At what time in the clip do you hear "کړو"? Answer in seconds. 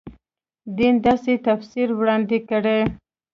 2.49-2.79